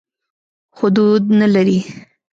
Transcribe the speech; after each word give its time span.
خو 0.75 0.85
دود 0.95 1.23
نه 1.39 1.47
لري. 1.53 1.79